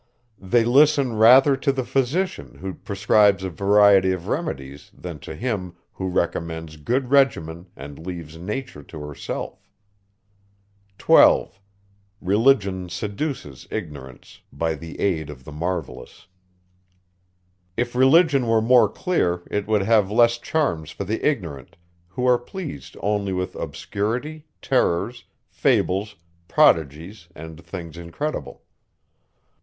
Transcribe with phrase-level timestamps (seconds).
[0.41, 5.75] They listen rather to the physician, who prescribes a variety of remedies, than to him,
[5.93, 9.59] who recommends good regimen, and leaves nature to herself.
[10.97, 11.61] 12.
[12.19, 13.11] If religion were
[18.59, 21.77] more clear, it would have less charms for the ignorant,
[22.07, 26.15] who are pleased only with obscurity, terrors, fables,
[26.47, 28.63] prodigies, and things incredible.